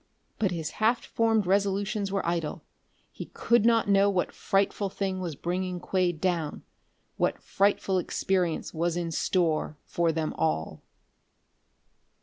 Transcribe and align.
But 0.39 0.49
his 0.49 0.71
half 0.81 1.05
formed 1.05 1.45
resolutions 1.45 2.11
were 2.11 2.25
idle. 2.25 2.63
He 3.11 3.27
could 3.35 3.67
not 3.67 3.87
know 3.87 4.09
what 4.09 4.31
frightful 4.31 4.89
thing 4.89 5.19
was 5.19 5.35
bringing 5.35 5.79
Quade 5.79 6.19
down 6.19 6.63
what 7.17 7.39
frightful 7.39 7.99
experience 7.99 8.73
was 8.73 8.97
in 8.97 9.11
store 9.11 9.77
for 9.85 10.11
them 10.11 10.33
all.... 10.39 10.81